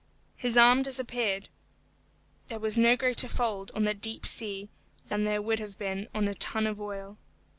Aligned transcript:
His 0.35 0.57
arm 0.57 0.81
disappeared; 0.81 1.47
there 2.47 2.57
was 2.57 2.75
no 2.75 2.95
greater 2.97 3.27
fold 3.27 3.71
on 3.75 3.83
the 3.83 3.93
deep 3.93 4.25
sea 4.25 4.71
than 5.09 5.25
there 5.25 5.43
would 5.43 5.59
have 5.59 5.77
been 5.77 6.07
on 6.11 6.27
a 6.27 6.33
tun 6.33 6.65
of 6.65 6.81
oil. 6.81 7.19